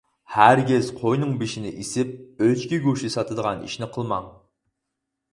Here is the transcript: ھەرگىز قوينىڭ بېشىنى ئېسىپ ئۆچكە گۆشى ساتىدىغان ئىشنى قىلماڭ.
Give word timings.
ھەرگىز 0.35 0.87
قوينىڭ 1.01 1.33
بېشىنى 1.41 1.73
ئېسىپ 1.83 2.45
ئۆچكە 2.45 2.79
گۆشى 2.85 3.11
ساتىدىغان 3.17 3.61
ئىشنى 3.67 3.89
قىلماڭ. 3.99 4.31